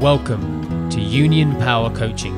Welcome 0.00 0.88
to 0.88 0.98
Union 0.98 1.54
Power 1.56 1.94
Coaching. 1.94 2.34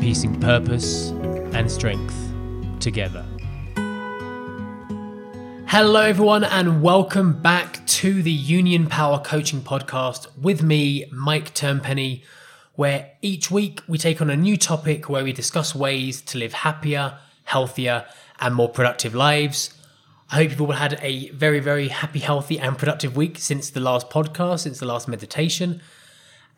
Piecing 0.00 0.40
purpose 0.40 1.10
and 1.52 1.70
strength 1.70 2.32
together. 2.80 3.26
Hello, 5.66 6.00
everyone, 6.00 6.44
and 6.44 6.80
welcome 6.80 7.34
back 7.42 7.86
to 7.88 8.22
the 8.22 8.32
Union 8.32 8.86
Power 8.86 9.18
Coaching 9.18 9.60
Podcast 9.60 10.28
with 10.40 10.62
me, 10.62 11.04
Mike 11.12 11.52
Turnpenny, 11.52 12.22
where 12.76 13.10
each 13.20 13.50
week 13.50 13.82
we 13.86 13.98
take 13.98 14.22
on 14.22 14.30
a 14.30 14.36
new 14.36 14.56
topic 14.56 15.10
where 15.10 15.24
we 15.24 15.34
discuss 15.34 15.74
ways 15.74 16.22
to 16.22 16.38
live 16.38 16.54
happier, 16.54 17.18
healthier, 17.44 18.06
and 18.40 18.54
more 18.54 18.70
productive 18.70 19.14
lives. 19.14 19.77
I 20.30 20.36
hope 20.36 20.50
you've 20.50 20.60
all 20.60 20.72
had 20.72 20.98
a 21.00 21.30
very, 21.30 21.58
very 21.58 21.88
happy, 21.88 22.18
healthy, 22.18 22.58
and 22.58 22.76
productive 22.76 23.16
week 23.16 23.38
since 23.38 23.70
the 23.70 23.80
last 23.80 24.10
podcast, 24.10 24.60
since 24.60 24.78
the 24.78 24.84
last 24.84 25.08
meditation, 25.08 25.80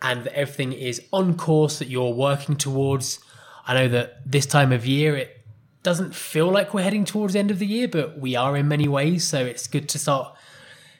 and 0.02 0.24
that 0.24 0.36
everything 0.36 0.72
is 0.72 1.00
on 1.12 1.36
course 1.36 1.78
that 1.78 1.88
you're 1.88 2.12
working 2.12 2.56
towards. 2.56 3.20
I 3.68 3.74
know 3.74 3.88
that 3.88 4.28
this 4.28 4.44
time 4.44 4.72
of 4.72 4.86
year 4.86 5.14
it 5.14 5.44
doesn't 5.84 6.16
feel 6.16 6.50
like 6.50 6.74
we're 6.74 6.82
heading 6.82 7.04
towards 7.04 7.34
the 7.34 7.38
end 7.38 7.52
of 7.52 7.60
the 7.60 7.66
year, 7.66 7.86
but 7.86 8.18
we 8.18 8.34
are 8.34 8.56
in 8.56 8.66
many 8.66 8.88
ways. 8.88 9.24
So 9.24 9.44
it's 9.44 9.68
good 9.68 9.88
to 9.90 10.00
start 10.00 10.34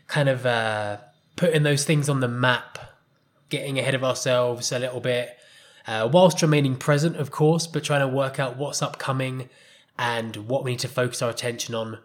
kind 0.06 0.28
of 0.28 0.46
uh, 0.46 0.98
putting 1.34 1.64
those 1.64 1.84
things 1.84 2.08
on 2.08 2.20
the 2.20 2.28
map, 2.28 2.78
getting 3.48 3.80
ahead 3.80 3.96
of 3.96 4.04
ourselves 4.04 4.70
a 4.70 4.78
little 4.78 5.00
bit, 5.00 5.36
uh, 5.88 6.08
whilst 6.12 6.40
remaining 6.40 6.76
present, 6.76 7.16
of 7.16 7.32
course, 7.32 7.66
but 7.66 7.82
trying 7.82 8.08
to 8.08 8.08
work 8.08 8.38
out 8.38 8.56
what's 8.56 8.80
upcoming 8.80 9.48
and 9.98 10.36
what 10.36 10.62
we 10.62 10.70
need 10.70 10.80
to 10.80 10.88
focus 10.88 11.20
our 11.20 11.30
attention 11.30 11.74
on 11.74 11.98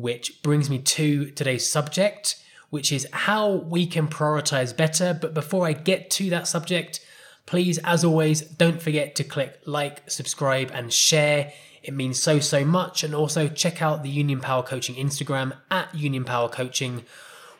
which 0.00 0.42
brings 0.42 0.70
me 0.70 0.78
to 0.78 1.30
today's 1.30 1.68
subject, 1.68 2.36
which 2.70 2.92
is 2.92 3.06
how 3.12 3.50
we 3.50 3.86
can 3.86 4.08
prioritize 4.08 4.76
better. 4.76 5.16
But 5.20 5.34
before 5.34 5.66
I 5.66 5.72
get 5.72 6.10
to 6.12 6.30
that 6.30 6.46
subject, 6.46 7.04
please, 7.46 7.78
as 7.78 8.04
always, 8.04 8.42
don't 8.42 8.80
forget 8.80 9.14
to 9.16 9.24
click 9.24 9.60
like, 9.66 10.08
subscribe, 10.10 10.70
and 10.72 10.92
share. 10.92 11.52
It 11.82 11.94
means 11.94 12.20
so, 12.20 12.38
so 12.38 12.64
much. 12.64 13.02
And 13.02 13.14
also 13.14 13.48
check 13.48 13.82
out 13.82 14.02
the 14.02 14.10
Union 14.10 14.40
Power 14.40 14.62
Coaching 14.62 14.94
Instagram 14.96 15.56
at 15.70 15.94
Union 15.94 16.24
Power 16.24 16.48
Coaching, 16.48 17.04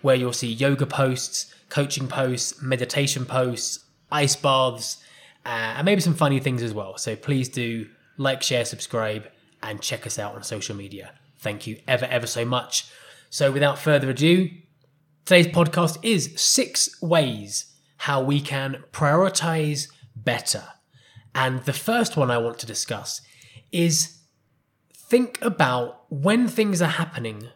where 0.02 0.16
you'll 0.16 0.32
see 0.32 0.52
yoga 0.52 0.86
posts, 0.86 1.52
coaching 1.68 2.06
posts, 2.08 2.62
meditation 2.62 3.24
posts, 3.24 3.80
ice 4.12 4.36
baths, 4.36 5.02
uh, 5.44 5.48
and 5.76 5.84
maybe 5.84 6.00
some 6.00 6.14
funny 6.14 6.38
things 6.38 6.62
as 6.62 6.74
well. 6.74 6.96
So 6.98 7.16
please 7.16 7.48
do 7.48 7.88
like, 8.16 8.42
share, 8.42 8.64
subscribe, 8.64 9.28
and 9.62 9.80
check 9.80 10.06
us 10.06 10.18
out 10.18 10.34
on 10.34 10.42
social 10.42 10.76
media. 10.76 11.12
Thank 11.40 11.66
you 11.66 11.80
ever, 11.88 12.04
ever 12.04 12.26
so 12.26 12.44
much. 12.44 12.90
So, 13.30 13.50
without 13.50 13.78
further 13.78 14.10
ado, 14.10 14.50
today's 15.24 15.46
podcast 15.46 15.98
is 16.02 16.34
six 16.36 17.00
ways 17.00 17.72
how 17.98 18.22
we 18.22 18.40
can 18.40 18.84
prioritize 18.92 19.88
better. 20.14 20.64
And 21.34 21.64
the 21.64 21.72
first 21.72 22.16
one 22.16 22.30
I 22.30 22.38
want 22.38 22.58
to 22.58 22.66
discuss 22.66 23.22
is 23.72 24.18
think 24.94 25.38
about 25.42 26.04
when 26.10 26.48
things 26.48 26.82
are 26.82 26.86
happening 26.86 27.48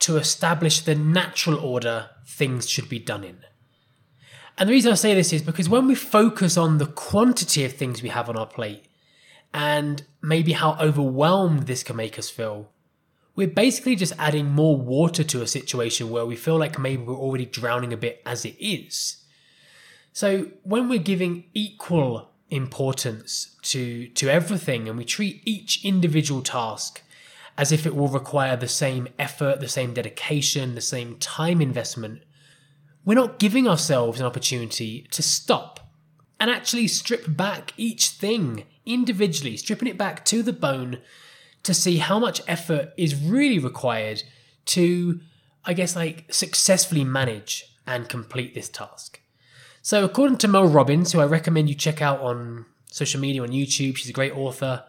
to 0.00 0.16
establish 0.16 0.80
the 0.80 0.94
natural 0.94 1.58
order 1.58 2.10
things 2.26 2.68
should 2.68 2.88
be 2.88 2.98
done 2.98 3.24
in. 3.24 3.38
And 4.58 4.68
the 4.68 4.72
reason 4.72 4.92
I 4.92 4.96
say 4.96 5.14
this 5.14 5.32
is 5.32 5.42
because 5.42 5.68
when 5.68 5.86
we 5.86 5.94
focus 5.94 6.56
on 6.56 6.78
the 6.78 6.86
quantity 6.86 7.64
of 7.64 7.72
things 7.72 8.02
we 8.02 8.08
have 8.10 8.28
on 8.28 8.36
our 8.36 8.46
plate 8.46 8.84
and 9.54 10.02
maybe 10.20 10.52
how 10.52 10.76
overwhelmed 10.80 11.66
this 11.66 11.82
can 11.82 11.96
make 11.96 12.18
us 12.18 12.28
feel, 12.28 12.71
we're 13.34 13.48
basically 13.48 13.96
just 13.96 14.12
adding 14.18 14.50
more 14.50 14.76
water 14.76 15.24
to 15.24 15.42
a 15.42 15.46
situation 15.46 16.10
where 16.10 16.26
we 16.26 16.36
feel 16.36 16.58
like 16.58 16.78
maybe 16.78 17.02
we're 17.02 17.14
already 17.14 17.46
drowning 17.46 17.92
a 17.92 17.96
bit 17.96 18.20
as 18.26 18.44
it 18.44 18.56
is. 18.60 19.16
So 20.12 20.48
when 20.62 20.88
we're 20.88 20.98
giving 20.98 21.44
equal 21.54 22.30
importance 22.50 23.56
to, 23.62 24.08
to 24.08 24.28
everything 24.28 24.88
and 24.88 24.98
we 24.98 25.04
treat 25.04 25.40
each 25.46 25.84
individual 25.84 26.42
task 26.42 27.02
as 27.56 27.72
if 27.72 27.86
it 27.86 27.96
will 27.96 28.08
require 28.08 28.56
the 28.56 28.68
same 28.68 29.08
effort, 29.18 29.60
the 29.60 29.68
same 29.68 29.94
dedication, 29.94 30.74
the 30.74 30.80
same 30.80 31.16
time 31.16 31.60
investment, 31.62 32.22
we're 33.04 33.14
not 33.14 33.38
giving 33.38 33.66
ourselves 33.66 34.20
an 34.20 34.26
opportunity 34.26 35.06
to 35.10 35.22
stop 35.22 35.80
and 36.38 36.50
actually 36.50 36.88
strip 36.88 37.24
back 37.36 37.72
each 37.76 38.08
thing 38.08 38.64
individually, 38.84 39.56
stripping 39.56 39.88
it 39.88 39.98
back 39.98 40.24
to 40.24 40.42
the 40.42 40.52
bone 40.52 40.98
to 41.62 41.74
see 41.74 41.98
how 41.98 42.18
much 42.18 42.40
effort 42.48 42.92
is 42.96 43.14
really 43.14 43.58
required 43.58 44.22
to, 44.64 45.20
I 45.64 45.74
guess, 45.74 45.96
like 45.96 46.32
successfully 46.32 47.04
manage 47.04 47.76
and 47.86 48.08
complete 48.08 48.54
this 48.54 48.68
task. 48.68 49.20
So, 49.80 50.04
according 50.04 50.38
to 50.38 50.48
Mel 50.48 50.68
Robbins, 50.68 51.12
who 51.12 51.20
I 51.20 51.26
recommend 51.26 51.68
you 51.68 51.74
check 51.74 52.00
out 52.00 52.20
on 52.20 52.66
social 52.86 53.20
media 53.20 53.42
on 53.42 53.48
YouTube, 53.48 53.96
she's 53.96 54.08
a 54.08 54.12
great 54.12 54.36
author. 54.36 54.84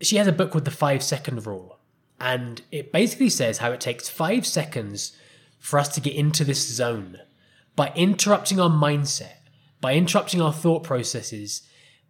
She 0.00 0.16
has 0.16 0.26
a 0.26 0.32
book 0.32 0.54
with 0.54 0.64
the 0.64 0.70
five 0.70 1.02
second 1.02 1.46
rule, 1.46 1.78
and 2.20 2.62
it 2.70 2.92
basically 2.92 3.30
says 3.30 3.58
how 3.58 3.72
it 3.72 3.80
takes 3.80 4.08
five 4.08 4.46
seconds 4.46 5.16
for 5.58 5.78
us 5.78 5.88
to 5.88 6.00
get 6.00 6.14
into 6.14 6.44
this 6.44 6.68
zone 6.68 7.18
by 7.74 7.92
interrupting 7.96 8.60
our 8.60 8.70
mindset, 8.70 9.38
by 9.80 9.94
interrupting 9.94 10.40
our 10.40 10.52
thought 10.52 10.84
processes, 10.84 11.62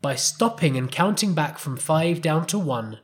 by 0.02 0.14
stopping 0.14 0.76
and 0.76 0.90
counting 0.90 1.32
back 1.32 1.58
from 1.58 1.76
five 1.76 2.20
down 2.20 2.46
to 2.46 2.58
one 2.58 2.98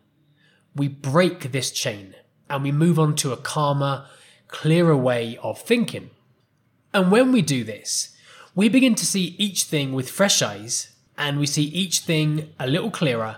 we 0.74 0.88
break 0.88 1.52
this 1.52 1.70
chain 1.70 2.14
and 2.48 2.62
we 2.62 2.72
move 2.72 2.98
on 2.98 3.14
to 3.16 3.32
a 3.32 3.36
calmer, 3.36 4.06
clearer 4.48 4.96
way 4.96 5.38
of 5.42 5.60
thinking. 5.60 6.10
And 6.92 7.10
when 7.10 7.32
we 7.32 7.42
do 7.42 7.64
this, 7.64 8.16
we 8.54 8.68
begin 8.68 8.94
to 8.96 9.06
see 9.06 9.36
each 9.38 9.64
thing 9.64 9.92
with 9.92 10.10
fresh 10.10 10.42
eyes 10.42 10.94
and 11.16 11.38
we 11.38 11.46
see 11.46 11.64
each 11.64 12.00
thing 12.00 12.52
a 12.58 12.66
little 12.66 12.90
clearer 12.90 13.36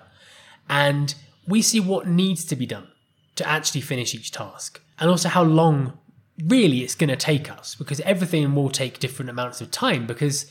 and 0.68 1.14
we 1.46 1.60
see 1.60 1.80
what 1.80 2.06
needs 2.06 2.44
to 2.46 2.56
be 2.56 2.66
done 2.66 2.88
to 3.36 3.46
actually 3.46 3.80
finish 3.80 4.14
each 4.14 4.30
task 4.30 4.80
and 4.98 5.10
also 5.10 5.28
how 5.28 5.42
long 5.42 5.98
really 6.46 6.80
it's 6.80 6.94
going 6.94 7.10
to 7.10 7.16
take 7.16 7.50
us 7.50 7.74
because 7.74 8.00
everything 8.00 8.54
will 8.54 8.70
take 8.70 8.98
different 8.98 9.30
amounts 9.30 9.60
of 9.60 9.70
time 9.70 10.06
because 10.06 10.50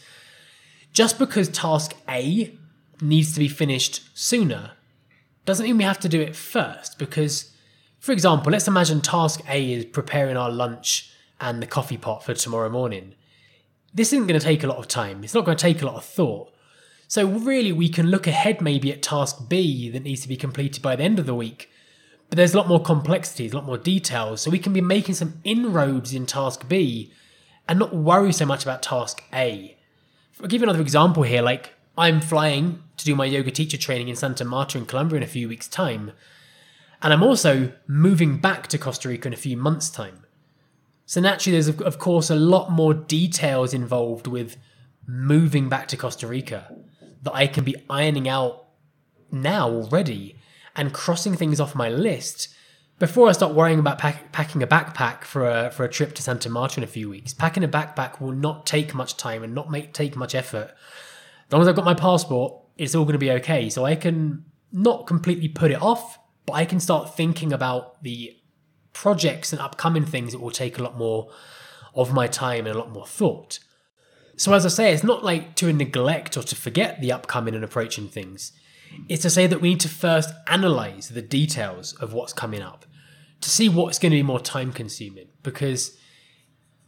just 0.94 1.18
because 1.18 1.48
task 1.50 1.96
A 2.08 2.56
needs 3.02 3.34
to 3.34 3.40
be 3.40 3.48
finished 3.48 4.04
sooner 4.14 4.72
doesn't 5.46 5.66
mean 5.66 5.78
we 5.78 5.84
have 5.84 6.00
to 6.00 6.10
do 6.10 6.22
it 6.22 6.36
first 6.36 7.00
because, 7.00 7.56
for 8.00 8.12
example, 8.12 8.52
let's 8.52 8.68
imagine 8.68 9.02
task 9.02 9.42
A 9.50 9.74
is 9.74 9.86
preparing 9.86 10.38
our 10.38 10.52
lunch 10.52 11.12
and 11.40 11.62
the 11.62 11.68
coffee 11.68 11.98
pot 11.98 12.24
for 12.24 12.34
tomorrow 12.34 12.70
morning. 12.70 13.16
This 13.94 14.14
isn't 14.14 14.28
going 14.28 14.40
to 14.40 14.46
take 14.46 14.64
a 14.64 14.68
lot 14.68 14.78
of 14.78 14.88
time, 14.88 15.24
it's 15.24 15.34
not 15.34 15.46
going 15.46 15.58
to 15.58 15.62
take 15.62 15.82
a 15.82 15.86
lot 15.86 15.96
of 15.96 16.06
thought. 16.06 16.54
So, 17.08 17.28
really, 17.28 17.74
we 17.74 17.90
can 17.90 18.08
look 18.08 18.26
ahead 18.26 18.62
maybe 18.62 18.90
at 18.90 19.02
task 19.02 19.50
B 19.50 19.90
that 19.90 20.04
needs 20.04 20.22
to 20.22 20.30
be 20.30 20.38
completed 20.38 20.82
by 20.82 20.96
the 20.96 21.04
end 21.04 21.20
of 21.20 21.26
the 21.26 21.36
week. 21.36 21.70
But 22.30 22.38
there's 22.38 22.54
a 22.54 22.58
lot 22.58 22.70
more 22.70 22.82
complexities, 22.82 23.52
a 23.52 23.56
lot 23.58 23.66
more 23.66 23.78
details. 23.78 24.42
So, 24.42 24.50
we 24.50 24.60
can 24.60 24.72
be 24.72 24.80
making 24.80 25.16
some 25.16 25.42
inroads 25.44 26.14
in 26.14 26.26
task 26.26 26.70
B 26.70 27.12
and 27.68 27.80
not 27.80 27.94
worry 27.94 28.32
so 28.32 28.46
much 28.46 28.64
about 28.64 28.82
task 28.82 29.24
A. 29.34 29.78
I'll 30.42 30.48
give 30.48 30.62
you 30.62 30.70
another 30.70 30.80
example 30.80 31.24
here. 31.24 31.42
Like, 31.42 31.74
I'm 31.98 32.22
flying 32.22 32.84
to 32.98 33.06
do 33.06 33.16
my 33.16 33.26
yoga 33.26 33.52
teacher 33.52 33.78
training 33.78 34.08
in 34.08 34.16
Santa 34.16 34.46
Marta 34.46 34.78
in 34.78 34.86
Colombia 34.86 35.18
in 35.18 35.24
a 35.24 35.28
few 35.28 35.48
weeks' 35.48 35.68
time. 35.68 36.12
And 37.02 37.12
I'm 37.12 37.24
also 37.24 37.74
moving 37.88 38.38
back 38.38 38.68
to 38.68 38.78
Costa 38.78 39.10
Rica 39.10 39.28
in 39.28 39.34
a 39.34 39.38
few 39.38 39.58
months' 39.58 39.90
time. 39.90 40.26
So 41.06 41.20
naturally, 41.20 41.60
there's 41.60 41.82
of 41.82 42.00
course 42.00 42.30
a 42.30 42.36
lot 42.36 42.72
more 42.72 42.94
details 42.94 43.74
involved 43.74 44.28
with 44.28 44.56
moving 45.06 45.68
back 45.68 45.88
to 45.90 45.98
Costa 45.98 46.28
Rica 46.28 46.74
that 47.24 47.34
I 47.34 47.48
can 47.48 47.64
be 47.64 47.76
ironing 47.90 48.30
out 48.30 48.68
now 49.32 49.70
already 49.70 50.38
and 50.76 50.94
crossing 50.94 51.36
things 51.36 51.60
off 51.60 51.76
my 51.76 51.90
list 51.90 52.50
before 53.00 53.28
I 53.28 53.32
start 53.32 53.54
worrying 53.54 53.80
about 53.80 53.98
pack, 53.98 54.32
packing 54.32 54.62
a 54.64 54.68
backpack 54.68 55.24
for 55.24 55.50
a 55.50 55.72
for 55.72 55.84
a 55.84 55.90
trip 55.90 56.14
to 56.14 56.24
Santa 56.24 56.50
Marta 56.50 56.80
in 56.80 56.84
a 56.84 56.88
few 56.88 57.10
weeks. 57.10 57.34
Packing 57.34 57.64
a 57.64 57.68
backpack 57.68 58.22
will 58.22 58.32
not 58.32 58.66
take 58.66 58.94
much 58.94 59.18
time 59.18 59.44
and 59.44 59.54
not 59.54 59.70
make 59.70 59.92
take 59.92 60.16
much 60.16 60.36
effort 60.36 60.72
long 61.52 61.62
as 61.62 61.68
I've 61.68 61.76
got 61.76 61.86
my 61.86 61.94
passport, 61.94 62.54
it's 62.78 62.96
all 62.96 63.04
going 63.04 63.14
to 63.14 63.20
be 63.20 63.32
okay. 63.32 63.70
So 63.70 63.86
I 63.86 63.96
can 63.96 64.46
not 64.72 65.08
completely 65.08 65.48
put 65.48 65.72
it 65.72 65.82
off, 65.82 66.18
but 66.46 66.54
I 66.54 66.66
can 66.66 66.80
start 66.80 67.16
thinking 67.16 67.52
about 67.52 68.02
the 68.04 68.36
projects 68.94 69.52
and 69.52 69.62
upcoming 69.62 70.06
things 70.06 70.32
that 70.32 70.40
will 70.40 70.52
take 70.52 70.78
a 70.78 70.84
lot 70.84 70.98
more 70.98 71.30
of 71.94 72.14
my 72.14 72.28
time 72.28 72.66
and 72.66 72.76
a 72.76 72.80
lot 72.80 72.92
more 72.92 73.06
thought. 73.06 73.60
So, 74.38 74.54
as 74.54 74.66
I 74.66 74.70
say, 74.70 74.94
it's 74.94 75.04
not 75.04 75.24
like 75.24 75.56
to 75.56 75.72
neglect 75.72 76.36
or 76.38 76.44
to 76.44 76.56
forget 76.56 77.00
the 77.00 77.12
upcoming 77.12 77.54
and 77.54 77.64
approaching 77.64 78.08
things. 78.08 78.54
It's 79.08 79.22
to 79.22 79.30
say 79.30 79.48
that 79.48 79.62
we 79.62 79.70
need 79.70 79.80
to 79.82 79.90
first 79.90 80.34
analyze 80.48 81.10
the 81.10 81.22
details 81.22 81.94
of 81.94 82.14
what's 82.14 82.34
coming 82.34 82.62
up 82.62 82.86
to 83.42 83.50
see 83.50 83.68
what's 83.68 84.00
going 84.00 84.12
to 84.12 84.18
be 84.18 84.24
more 84.24 84.40
time 84.40 84.72
consuming. 84.72 85.28
Because 85.44 85.98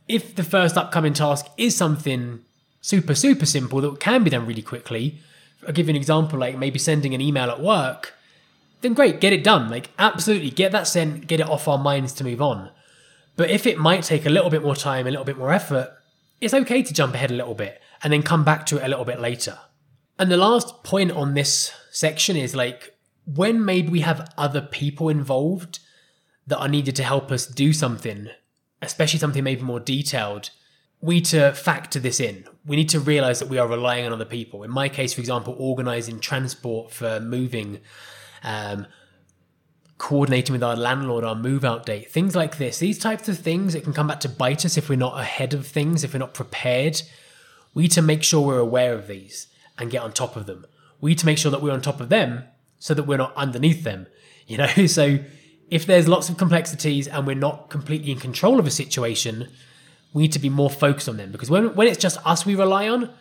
if 0.07 0.35
the 0.35 0.43
first 0.43 0.77
upcoming 0.77 1.13
task 1.13 1.47
is 1.57 1.75
something 1.75 2.41
super, 2.83 3.15
super 3.15 3.45
simple 3.45 3.81
that 3.81 3.99
can 3.99 4.23
be 4.23 4.29
done 4.29 4.45
really 4.45 4.61
quickly. 4.61 5.19
I'll 5.65 5.73
give 5.73 5.87
you 5.87 5.91
an 5.91 5.95
example, 5.95 6.37
like 6.37 6.57
maybe 6.57 6.77
sending 6.77 7.15
an 7.15 7.21
email 7.21 7.49
at 7.49 7.61
work, 7.61 8.13
then 8.81 8.93
great, 8.93 9.21
get 9.21 9.33
it 9.33 9.43
done. 9.43 9.69
Like, 9.69 9.89
absolutely, 9.97 10.51
get 10.51 10.73
that 10.73 10.85
sent, 10.85 11.25
get 11.25 11.39
it 11.39 11.49
off 11.49 11.67
our 11.67 11.77
minds 11.77 12.11
to 12.13 12.23
move 12.23 12.41
on. 12.41 12.69
But 13.37 13.49
if 13.49 13.65
it 13.65 13.79
might 13.79 14.03
take 14.03 14.25
a 14.25 14.29
little 14.29 14.49
bit 14.49 14.61
more 14.61 14.75
time, 14.75 15.07
a 15.07 15.09
little 15.09 15.25
bit 15.25 15.37
more 15.37 15.51
effort, 15.51 15.93
it's 16.41 16.53
okay 16.53 16.83
to 16.83 16.93
jump 16.93 17.15
ahead 17.15 17.31
a 17.31 17.35
little 17.35 17.55
bit 17.55 17.81
and 18.03 18.11
then 18.11 18.21
come 18.21 18.43
back 18.43 18.65
to 18.67 18.77
it 18.77 18.83
a 18.83 18.89
little 18.89 19.05
bit 19.05 19.21
later. 19.21 19.57
And 20.19 20.29
the 20.29 20.37
last 20.37 20.83
point 20.83 21.11
on 21.11 21.33
this 21.33 21.71
section 21.89 22.35
is 22.35 22.53
like 22.53 22.93
when 23.25 23.63
maybe 23.63 23.87
we 23.87 24.01
have 24.01 24.31
other 24.37 24.61
people 24.61 25.07
involved 25.07 25.79
that 26.45 26.59
are 26.59 26.67
needed 26.67 26.97
to 26.97 27.03
help 27.03 27.31
us 27.31 27.47
do 27.47 27.71
something, 27.71 28.27
especially 28.81 29.19
something 29.19 29.43
maybe 29.43 29.61
more 29.61 29.79
detailed, 29.79 30.49
we 31.03 31.19
to 31.19 31.51
factor 31.51 31.99
this 31.99 32.21
in. 32.21 32.45
We 32.65 32.77
need 32.77 32.87
to 32.89 32.99
realize 33.01 33.39
that 33.39 33.49
we 33.49 33.57
are 33.57 33.67
relying 33.67 34.05
on 34.05 34.13
other 34.13 34.23
people. 34.23 34.63
In 34.63 34.71
my 34.71 34.87
case, 34.87 35.13
for 35.13 35.19
example, 35.19 35.53
organizing 35.59 36.21
transport 36.21 36.91
for 36.91 37.19
moving, 37.19 37.81
um, 38.41 38.87
coordinating 39.97 40.53
with 40.53 40.63
our 40.63 40.77
landlord 40.77 41.25
our 41.25 41.35
move 41.35 41.65
out 41.65 41.85
date, 41.85 42.09
things 42.09 42.37
like 42.37 42.57
this. 42.57 42.79
These 42.79 42.99
types 42.99 43.27
of 43.27 43.37
things, 43.37 43.75
it 43.75 43.83
can 43.83 43.91
come 43.91 44.07
back 44.07 44.21
to 44.21 44.29
bite 44.29 44.63
us 44.63 44.77
if 44.77 44.87
we're 44.87 44.95
not 44.95 45.19
ahead 45.19 45.53
of 45.53 45.67
things, 45.67 46.05
if 46.05 46.13
we're 46.13 46.19
not 46.19 46.33
prepared. 46.33 47.01
We 47.73 47.83
need 47.83 47.91
to 47.91 48.01
make 48.01 48.23
sure 48.23 48.39
we're 48.39 48.59
aware 48.59 48.93
of 48.93 49.07
these 49.07 49.47
and 49.77 49.91
get 49.91 50.03
on 50.03 50.13
top 50.13 50.37
of 50.37 50.45
them. 50.45 50.65
We 51.01 51.11
need 51.11 51.19
to 51.19 51.25
make 51.25 51.37
sure 51.37 51.51
that 51.51 51.61
we're 51.61 51.73
on 51.73 51.81
top 51.81 51.99
of 51.99 52.07
them 52.07 52.45
so 52.79 52.93
that 52.93 53.03
we're 53.03 53.17
not 53.17 53.35
underneath 53.35 53.83
them. 53.83 54.07
You 54.45 54.57
know, 54.57 54.87
so 54.87 55.19
if 55.69 55.85
there's 55.85 56.09
lots 56.09 56.27
of 56.27 56.35
complexities 56.35 57.07
and 57.07 57.25
we're 57.25 57.33
not 57.33 57.69
completely 57.69 58.11
in 58.11 58.19
control 58.19 58.59
of 58.59 58.67
a 58.67 58.69
situation, 58.69 59.49
we 60.13 60.23
need 60.23 60.31
to 60.33 60.39
be 60.39 60.49
more 60.49 60.69
focused 60.69 61.09
on 61.09 61.17
them 61.17 61.31
because 61.31 61.49
when, 61.49 61.75
when 61.75 61.87
it's 61.87 61.97
just 61.97 62.25
us 62.25 62.45
we 62.45 62.55
rely 62.55 62.87
on, 62.87 63.13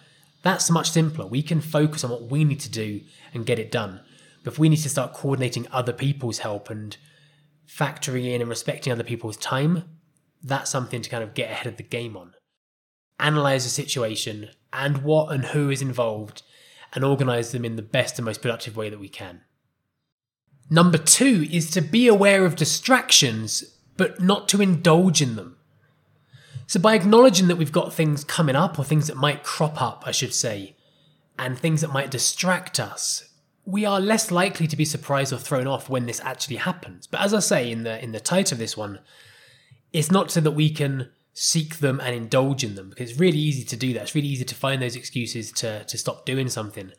that's 0.43 0.71
much 0.71 0.91
simpler. 0.91 1.27
We 1.27 1.43
can 1.43 1.61
focus 1.61 2.05
on 2.05 2.11
what 2.11 2.31
we 2.31 2.45
need 2.45 2.61
to 2.61 2.71
do 2.71 3.01
and 3.33 3.47
get 3.47 3.59
it 3.59 3.71
done. 3.71 4.01
But 4.45 4.55
if 4.55 4.59
we 4.59 4.69
need 4.69 4.77
to 4.77 4.89
start 4.89 5.15
coordinating 5.15 5.69
other 5.71 5.93
people's 5.93 6.39
help 6.39 6.69
and 6.69 6.97
factoring 7.67 8.27
in 8.27 8.41
and 8.41 8.51
respecting 8.51 8.93
other 8.93 9.05
people's 9.05 9.37
time, 9.37 9.85
that's 10.43 10.71
something 10.71 11.01
to 11.01 11.09
kind 11.09 11.23
of 11.23 11.35
get 11.35 11.51
ahead 11.51 11.67
of 11.67 11.77
the 11.77 11.83
game 11.83 12.17
on. 12.17 12.35
Analyze 13.21 13.65
the 13.65 13.71
situation 13.71 14.51
and 14.73 14.99
what 14.99 15.33
and 15.33 15.47
who 15.47 15.71
is 15.71 15.81
involved 15.81 16.43
and 16.93 17.05
organize 17.05 17.53
them 17.53 17.65
in 17.65 17.77
the 17.77 17.83
best 17.83 18.19
and 18.19 18.27
most 18.27 18.43
productive 18.43 18.77
way 18.77 18.91
that 18.91 19.01
we 19.01 19.09
can. 19.09 19.43
Number 20.69 20.99
two 20.99 21.47
is 21.51 21.71
to 21.71 21.81
be 21.81 22.09
aware 22.09 22.45
of 22.45 22.57
distractions, 22.57 23.79
but 23.97 24.21
not 24.21 24.49
to 24.49 24.61
indulge 24.61 25.23
in 25.23 25.37
them. 25.37 25.57
So, 26.73 26.81
by 26.81 26.95
acknowledging 26.95 27.49
that 27.49 27.57
we've 27.57 27.71
got 27.71 27.93
things 27.93 28.25
coming 28.25 28.57
up, 28.57 28.79
or 28.79 28.85
things 28.87 29.09
that 29.09 29.17
might 29.19 29.43
crop 29.43 29.83
up, 29.83 30.05
I 30.07 30.11
should 30.11 30.33
say, 30.33 30.75
and 31.39 31.59
things 31.59 31.83
that 31.83 31.93
might 31.93 32.11
distract 32.11 32.81
us, 32.81 33.29
we 33.67 33.85
are 33.85 34.01
less 34.01 34.31
likely 34.31 34.67
to 34.67 34.75
be 34.75 34.87
surprised 34.87 35.35
or 35.35 35.37
thrown 35.37 35.67
off 35.67 35.91
when 35.91 36.07
this 36.07 36.19
actually 36.21 36.57
happens. 36.57 37.07
But 37.07 37.21
as 37.21 37.35
I 37.35 37.41
say 37.41 37.71
in 37.71 37.83
the 37.83 38.03
in 38.03 38.13
the 38.13 38.21
title 38.21 38.55
of 38.55 38.59
this 38.59 38.75
one, 38.75 39.01
it's 39.93 40.11
not 40.11 40.31
so 40.31 40.41
that 40.41 40.53
we 40.53 40.71
can 40.71 41.11
seek 41.35 41.81
them 41.81 42.01
and 42.01 42.15
indulge 42.15 42.65
in 42.65 42.75
them 42.75 42.89
because 42.89 43.11
it's 43.11 43.21
really 43.21 43.37
easy 43.37 43.65
to 43.65 43.77
do 43.77 43.93
that. 43.93 44.05
It's 44.05 44.15
really 44.15 44.29
easy 44.29 44.47
to 44.47 44.55
find 44.55 44.81
those 44.81 44.97
excuses 44.97 45.53
to 45.53 45.85
to 45.85 45.99
stop 45.99 46.25
doing 46.25 46.49
something. 46.49 46.91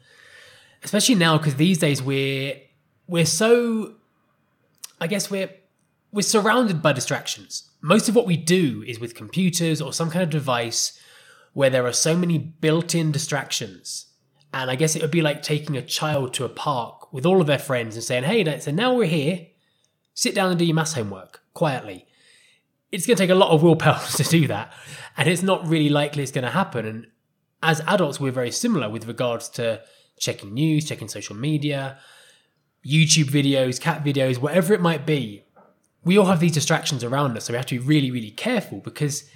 Especially 0.83 1.15
now 1.15 1.39
because 1.39 1.55
these 1.55 1.79
days 1.79 1.99
we're 1.99 2.61
we're 3.07 3.25
so 3.25 3.95
I 5.01 5.07
guess 5.07 5.31
we're 5.31 5.49
we're 6.11 6.21
surrounded 6.21 6.83
by 6.83 6.93
distractions. 6.93 7.71
Most 7.83 8.09
of 8.09 8.15
what 8.15 8.25
we 8.25 8.38
do 8.38 8.83
is 8.88 9.00
with 9.00 9.13
computers 9.13 9.80
or 9.81 9.94
some 9.94 10.09
kind 10.09 10.24
of 10.24 10.31
device 10.31 10.97
where 11.51 11.69
there 11.69 11.85
are 11.85 11.94
so 11.94 12.18
many 12.18 12.39
built-in 12.39 13.12
distractions 13.12 14.07
and 14.53 14.69
I 14.69 14.75
guess 14.75 14.95
it 14.95 15.01
would 15.01 15.12
be 15.12 15.21
like 15.21 15.41
taking 15.41 15.75
a 15.75 15.81
child 15.81 16.33
to 16.35 16.45
a 16.45 16.50
park 16.50 17.12
with 17.12 17.25
all 17.25 17.41
of 17.41 17.47
their 17.47 17.57
friends 17.59 17.95
and 17.95 18.03
saying, 18.03 18.24
hey, 18.24 18.59
so 18.59 18.71
now 18.71 18.94
we're 18.94 19.07
here, 19.07 19.47
sit 20.13 20.35
down 20.35 20.51
and 20.51 20.59
do 20.59 20.65
your 20.65 20.75
maths 20.75 20.94
homework 20.94 21.41
quietly. 21.53 22.06
It's 22.91 23.07
going 23.07 23.18
to 23.18 23.24
take 23.24 23.31
a 23.31 23.35
lot 23.35 23.50
of 23.50 23.63
willpower 23.63 24.00
to 24.15 24.24
do 24.24 24.47
that. 24.47 24.71
And 25.18 25.27
it's 25.27 25.41
not 25.41 25.68
really 25.68 25.89
likely 25.89 26.21
it's 26.21 26.31
going 26.31 26.45
to 26.45 26.51
happen. 26.51 26.85
And 26.85 27.07
as 27.63 27.81
adults, 27.88 28.19
we're 28.19 28.31
very 28.31 28.51
similar 28.51 28.89
with 28.89 29.07
regards 29.07 29.50
to 29.50 29.81
checking 30.19 30.53
news, 30.53 30.85
checking 30.85 31.07
social 31.07 31.35
media, 31.35 31.97
YouTube 32.85 33.31
videos, 33.31 33.81
cat 33.81 34.03
videos, 34.03 34.38
whatever 34.38 34.75
it 34.75 34.81
might 34.81 35.07
be. 35.07 35.43
We 36.03 36.17
all 36.17 36.25
have 36.25 36.39
these 36.39 36.51
distractions 36.51 37.03
around 37.03 37.38
us. 37.38 37.45
So 37.45 37.53
we 37.53 37.57
have 37.57 37.65
to 37.67 37.79
be 37.79 37.85
really, 37.85 38.11
really 38.11 38.31
careful 38.31 38.79
because 38.79 39.29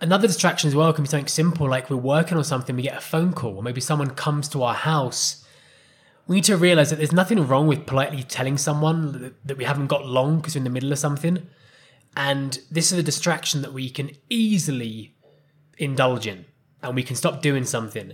Another 0.00 0.28
distraction 0.28 0.68
as 0.68 0.76
well 0.76 0.92
can 0.92 1.02
be 1.04 1.08
something 1.08 1.26
simple 1.26 1.68
like 1.68 1.90
we're 1.90 1.96
working 1.96 2.38
on 2.38 2.44
something, 2.44 2.76
we 2.76 2.82
get 2.82 2.96
a 2.96 3.00
phone 3.00 3.32
call, 3.32 3.56
or 3.56 3.62
maybe 3.62 3.80
someone 3.80 4.10
comes 4.10 4.48
to 4.50 4.62
our 4.62 4.74
house. 4.74 5.44
We 6.28 6.36
need 6.36 6.44
to 6.44 6.56
realize 6.56 6.90
that 6.90 6.96
there's 6.96 7.12
nothing 7.12 7.44
wrong 7.44 7.66
with 7.66 7.86
politely 7.86 8.22
telling 8.22 8.58
someone 8.58 9.34
that 9.44 9.56
we 9.56 9.64
haven't 9.64 9.88
got 9.88 10.06
long 10.06 10.36
because 10.36 10.54
we're 10.54 10.60
in 10.60 10.64
the 10.64 10.70
middle 10.70 10.92
of 10.92 10.98
something. 10.98 11.48
And 12.16 12.60
this 12.70 12.92
is 12.92 12.98
a 12.98 13.02
distraction 13.02 13.62
that 13.62 13.72
we 13.72 13.90
can 13.90 14.10
easily 14.28 15.16
indulge 15.78 16.26
in 16.26 16.44
and 16.82 16.94
we 16.94 17.02
can 17.02 17.16
stop 17.16 17.42
doing 17.42 17.64
something 17.64 18.12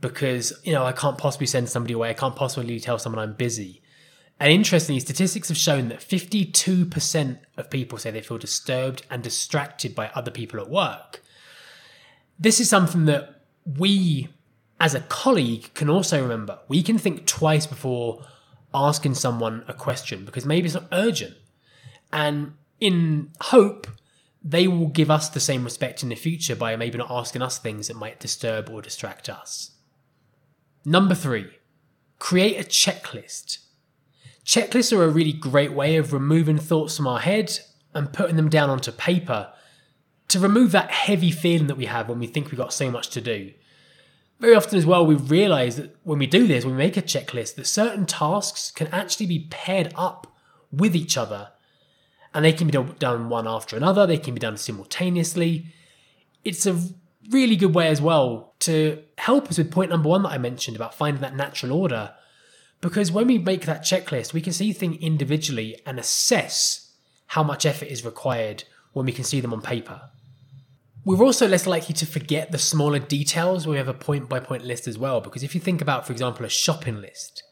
because, 0.00 0.52
you 0.64 0.72
know, 0.72 0.84
I 0.84 0.92
can't 0.92 1.18
possibly 1.18 1.46
send 1.46 1.68
somebody 1.68 1.94
away. 1.94 2.10
I 2.10 2.14
can't 2.14 2.34
possibly 2.34 2.80
tell 2.80 2.98
someone 2.98 3.22
I'm 3.22 3.34
busy. 3.34 3.79
And 4.40 4.50
interestingly, 4.50 5.00
statistics 5.00 5.48
have 5.48 5.58
shown 5.58 5.88
that 5.88 6.00
52% 6.00 7.38
of 7.58 7.70
people 7.70 7.98
say 7.98 8.10
they 8.10 8.22
feel 8.22 8.38
disturbed 8.38 9.04
and 9.10 9.22
distracted 9.22 9.94
by 9.94 10.10
other 10.14 10.30
people 10.30 10.58
at 10.58 10.70
work. 10.70 11.22
This 12.38 12.58
is 12.58 12.70
something 12.70 13.04
that 13.04 13.42
we, 13.66 14.28
as 14.80 14.94
a 14.94 15.00
colleague, 15.02 15.72
can 15.74 15.90
also 15.90 16.22
remember. 16.22 16.58
We 16.68 16.82
can 16.82 16.96
think 16.96 17.26
twice 17.26 17.66
before 17.66 18.24
asking 18.72 19.14
someone 19.16 19.62
a 19.68 19.74
question 19.74 20.24
because 20.24 20.46
maybe 20.46 20.64
it's 20.64 20.74
not 20.74 20.88
urgent. 20.90 21.36
And 22.10 22.54
in 22.80 23.32
hope, 23.42 23.88
they 24.42 24.66
will 24.66 24.86
give 24.86 25.10
us 25.10 25.28
the 25.28 25.38
same 25.38 25.64
respect 25.64 26.02
in 26.02 26.08
the 26.08 26.14
future 26.14 26.56
by 26.56 26.76
maybe 26.76 26.96
not 26.96 27.10
asking 27.10 27.42
us 27.42 27.58
things 27.58 27.88
that 27.88 27.96
might 27.96 28.18
disturb 28.18 28.70
or 28.70 28.80
distract 28.80 29.28
us. 29.28 29.72
Number 30.82 31.14
three, 31.14 31.58
create 32.18 32.58
a 32.58 32.66
checklist 32.66 33.58
Checklists 34.44 34.96
are 34.96 35.04
a 35.04 35.10
really 35.10 35.32
great 35.32 35.72
way 35.72 35.96
of 35.96 36.12
removing 36.12 36.58
thoughts 36.58 36.96
from 36.96 37.06
our 37.06 37.20
head 37.20 37.58
and 37.94 38.12
putting 38.12 38.36
them 38.36 38.48
down 38.48 38.70
onto 38.70 38.92
paper 38.92 39.52
to 40.28 40.38
remove 40.38 40.72
that 40.72 40.90
heavy 40.90 41.30
feeling 41.30 41.66
that 41.66 41.76
we 41.76 41.86
have 41.86 42.08
when 42.08 42.18
we 42.18 42.26
think 42.26 42.46
we've 42.46 42.56
got 42.56 42.72
so 42.72 42.90
much 42.90 43.10
to 43.10 43.20
do. 43.20 43.52
Very 44.38 44.54
often, 44.54 44.78
as 44.78 44.86
well, 44.86 45.04
we 45.04 45.16
realize 45.16 45.76
that 45.76 45.94
when 46.02 46.18
we 46.18 46.26
do 46.26 46.46
this, 46.46 46.64
when 46.64 46.74
we 46.74 46.78
make 46.78 46.96
a 46.96 47.02
checklist, 47.02 47.56
that 47.56 47.66
certain 47.66 48.06
tasks 48.06 48.70
can 48.70 48.86
actually 48.88 49.26
be 49.26 49.46
paired 49.50 49.92
up 49.96 50.26
with 50.72 50.96
each 50.96 51.16
other 51.16 51.50
and 52.32 52.44
they 52.44 52.52
can 52.52 52.68
be 52.68 52.94
done 52.98 53.28
one 53.28 53.46
after 53.46 53.76
another, 53.76 54.06
they 54.06 54.16
can 54.16 54.34
be 54.34 54.40
done 54.40 54.56
simultaneously. 54.56 55.66
It's 56.44 56.64
a 56.64 56.80
really 57.30 57.56
good 57.56 57.74
way 57.74 57.88
as 57.88 58.00
well 58.00 58.54
to 58.60 59.02
help 59.18 59.48
us 59.48 59.58
with 59.58 59.70
point 59.70 59.90
number 59.90 60.08
one 60.08 60.22
that 60.22 60.30
I 60.30 60.38
mentioned 60.38 60.76
about 60.76 60.94
finding 60.94 61.20
that 61.22 61.36
natural 61.36 61.72
order 61.72 62.14
because 62.80 63.12
when 63.12 63.26
we 63.26 63.38
make 63.38 63.66
that 63.66 63.82
checklist, 63.82 64.32
we 64.32 64.40
can 64.40 64.52
see 64.52 64.72
things 64.72 64.96
individually 65.00 65.78
and 65.84 65.98
assess 65.98 66.92
how 67.26 67.42
much 67.42 67.66
effort 67.66 67.86
is 67.86 68.04
required 68.04 68.64
when 68.92 69.06
we 69.06 69.12
can 69.12 69.24
see 69.24 69.40
them 69.40 69.52
on 69.52 69.60
paper. 69.60 70.00
We're 71.04 71.24
also 71.24 71.48
less 71.48 71.66
likely 71.66 71.94
to 71.94 72.06
forget 72.06 72.52
the 72.52 72.58
smaller 72.58 72.98
details 72.98 73.66
when 73.66 73.72
we 73.72 73.78
have 73.78 73.88
a 73.88 73.94
point 73.94 74.28
by 74.28 74.40
point 74.40 74.64
list 74.64 74.86
as 74.86 74.98
well. 74.98 75.20
Because 75.20 75.42
if 75.42 75.54
you 75.54 75.60
think 75.60 75.80
about, 75.80 76.06
for 76.06 76.12
example, 76.12 76.44
a 76.44 76.50
shopping 76.50 77.00
list, 77.00 77.42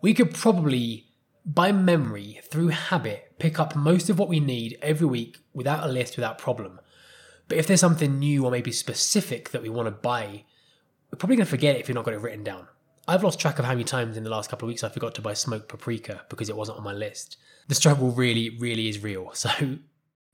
we 0.00 0.14
could 0.14 0.34
probably, 0.34 1.06
by 1.44 1.72
memory, 1.72 2.40
through 2.50 2.68
habit, 2.68 3.34
pick 3.38 3.58
up 3.58 3.74
most 3.74 4.08
of 4.10 4.18
what 4.18 4.28
we 4.28 4.40
need 4.40 4.78
every 4.80 5.06
week 5.06 5.38
without 5.52 5.84
a 5.84 5.90
list, 5.90 6.16
without 6.16 6.38
problem. 6.38 6.80
But 7.48 7.58
if 7.58 7.66
there's 7.66 7.80
something 7.80 8.18
new 8.18 8.44
or 8.44 8.50
maybe 8.50 8.70
specific 8.70 9.50
that 9.50 9.62
we 9.62 9.68
want 9.68 9.86
to 9.86 9.92
buy, 9.92 10.44
we're 11.10 11.18
probably 11.18 11.36
going 11.36 11.46
to 11.46 11.50
forget 11.50 11.76
it 11.76 11.80
if 11.80 11.88
you've 11.88 11.96
not 11.96 12.04
got 12.04 12.14
it 12.14 12.20
written 12.20 12.44
down. 12.44 12.68
I've 13.08 13.24
lost 13.24 13.40
track 13.40 13.58
of 13.58 13.64
how 13.64 13.72
many 13.72 13.84
times 13.84 14.18
in 14.18 14.22
the 14.22 14.28
last 14.28 14.50
couple 14.50 14.66
of 14.66 14.68
weeks 14.68 14.84
I 14.84 14.90
forgot 14.90 15.14
to 15.14 15.22
buy 15.22 15.32
smoked 15.32 15.68
paprika 15.68 16.26
because 16.28 16.50
it 16.50 16.56
wasn't 16.56 16.76
on 16.76 16.84
my 16.84 16.92
list. 16.92 17.38
The 17.66 17.74
struggle 17.74 18.10
really, 18.10 18.50
really 18.60 18.88
is 18.88 19.02
real. 19.02 19.32
So, 19.34 19.48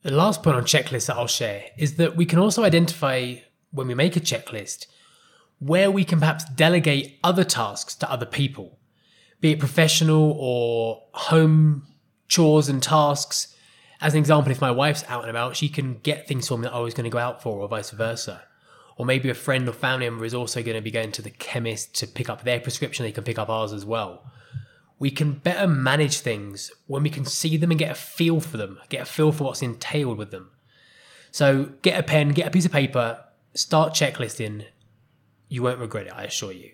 the 0.02 0.10
last 0.10 0.42
point 0.42 0.56
on 0.56 0.64
checklists 0.64 1.06
that 1.06 1.16
I'll 1.16 1.26
share 1.26 1.64
is 1.78 1.96
that 1.96 2.14
we 2.14 2.26
can 2.26 2.38
also 2.38 2.62
identify 2.62 3.36
when 3.70 3.86
we 3.86 3.94
make 3.94 4.16
a 4.16 4.20
checklist 4.20 4.86
where 5.60 5.90
we 5.90 6.04
can 6.04 6.18
perhaps 6.18 6.44
delegate 6.44 7.18
other 7.24 7.44
tasks 7.44 7.94
to 7.94 8.10
other 8.10 8.26
people, 8.26 8.78
be 9.40 9.52
it 9.52 9.58
professional 9.58 10.36
or 10.38 11.04
home 11.14 11.86
chores 12.28 12.68
and 12.68 12.82
tasks. 12.82 13.56
As 14.00 14.12
an 14.12 14.18
example, 14.18 14.52
if 14.52 14.60
my 14.60 14.70
wife's 14.70 15.04
out 15.08 15.22
and 15.22 15.30
about, 15.30 15.56
she 15.56 15.70
can 15.70 16.00
get 16.00 16.28
things 16.28 16.48
for 16.48 16.58
me 16.58 16.64
that 16.64 16.74
I 16.74 16.80
was 16.80 16.92
going 16.92 17.04
to 17.04 17.10
go 17.10 17.18
out 17.18 17.42
for, 17.42 17.60
or 17.60 17.68
vice 17.68 17.90
versa 17.90 18.42
or 18.96 19.04
maybe 19.04 19.28
a 19.28 19.34
friend 19.34 19.68
or 19.68 19.72
family 19.72 20.08
member 20.08 20.24
is 20.24 20.34
also 20.34 20.62
going 20.62 20.76
to 20.76 20.82
be 20.82 20.90
going 20.90 21.12
to 21.12 21.22
the 21.22 21.30
chemist 21.30 21.94
to 21.96 22.06
pick 22.06 22.28
up 22.28 22.44
their 22.44 22.60
prescription, 22.60 23.04
they 23.04 23.12
can 23.12 23.24
pick 23.24 23.38
up 23.38 23.48
ours 23.48 23.72
as 23.72 23.84
well. 23.84 24.30
We 24.98 25.10
can 25.10 25.32
better 25.32 25.66
manage 25.66 26.20
things 26.20 26.70
when 26.86 27.02
we 27.02 27.10
can 27.10 27.24
see 27.24 27.56
them 27.56 27.70
and 27.70 27.78
get 27.78 27.90
a 27.90 27.94
feel 27.94 28.40
for 28.40 28.56
them, 28.56 28.78
get 28.88 29.02
a 29.02 29.06
feel 29.06 29.32
for 29.32 29.44
what's 29.44 29.62
entailed 29.62 30.18
with 30.18 30.30
them. 30.30 30.50
So 31.32 31.72
get 31.82 31.98
a 31.98 32.02
pen, 32.02 32.28
get 32.28 32.46
a 32.46 32.50
piece 32.50 32.64
of 32.64 32.72
paper, 32.72 33.24
start 33.54 33.92
checklisting. 33.92 34.66
You 35.48 35.62
won't 35.62 35.80
regret 35.80 36.06
it, 36.06 36.12
I 36.14 36.24
assure 36.24 36.52
you. 36.52 36.70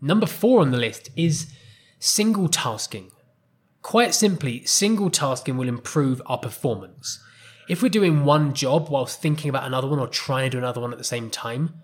Number 0.00 0.26
four 0.26 0.60
on 0.60 0.70
the 0.70 0.78
list 0.78 1.10
is 1.16 1.52
single 1.98 2.48
tasking. 2.48 3.10
Quite 3.82 4.14
simply, 4.14 4.64
single 4.64 5.10
tasking 5.10 5.56
will 5.56 5.68
improve 5.68 6.22
our 6.26 6.38
performance 6.38 7.22
if 7.68 7.82
we're 7.82 7.88
doing 7.88 8.24
one 8.24 8.54
job 8.54 8.88
whilst 8.90 9.20
thinking 9.20 9.48
about 9.48 9.64
another 9.64 9.88
one 9.88 9.98
or 9.98 10.06
trying 10.06 10.50
to 10.50 10.50
do 10.50 10.58
another 10.58 10.80
one 10.80 10.92
at 10.92 10.98
the 10.98 11.04
same 11.04 11.30
time, 11.30 11.74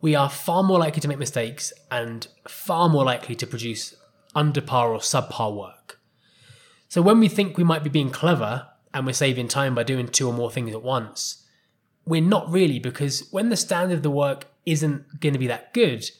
we 0.00 0.14
are 0.14 0.30
far 0.30 0.62
more 0.62 0.78
likely 0.78 1.00
to 1.00 1.08
make 1.08 1.18
mistakes 1.18 1.72
and 1.90 2.26
far 2.48 2.88
more 2.88 3.04
likely 3.04 3.34
to 3.36 3.46
produce 3.46 3.94
under 4.34 4.60
par 4.60 4.92
or 4.92 4.98
subpar 4.98 5.54
work. 5.54 6.00
So 6.88 7.02
when 7.02 7.20
we 7.20 7.28
think 7.28 7.56
we 7.56 7.64
might 7.64 7.84
be 7.84 7.90
being 7.90 8.10
clever 8.10 8.66
and 8.92 9.06
we're 9.06 9.12
saving 9.12 9.48
time 9.48 9.74
by 9.74 9.82
doing 9.82 10.08
two 10.08 10.26
or 10.26 10.32
more 10.32 10.50
things 10.50 10.74
at 10.74 10.82
once, 10.82 11.46
we're 12.04 12.20
not 12.20 12.50
really 12.50 12.78
because 12.78 13.28
when 13.30 13.50
the 13.50 13.56
standard 13.56 13.96
of 13.96 14.02
the 14.02 14.10
work 14.10 14.46
isn't 14.66 15.20
going 15.20 15.32
to 15.32 15.38
be 15.38 15.46
that 15.46 15.72
good, 15.72 16.10